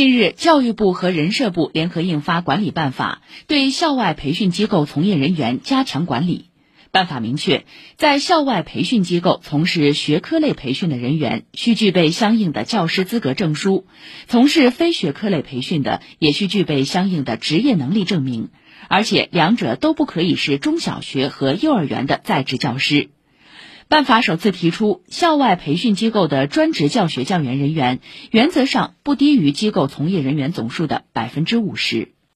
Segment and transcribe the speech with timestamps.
[0.00, 6.46] 近日，教育部和人社部联合印发管理办法，对校外培训机构从业人员加强管理。
[6.90, 7.66] 办法明确，
[7.98, 13.84] 在校外培训机构从事学科类培训的人员需具备相应的教师资格证书；
[14.26, 18.48] 从事非学科类培训的也需具备相应的职业能力证明，
[18.88, 23.10] 而且两者都不可以是中小学和幼儿园的在职教师。
[23.90, 27.98] 办法首次提出，校外培训机构的专职教学教员人员
[28.30, 32.12] 原则上不低于机构从业人员总数的百分之五十。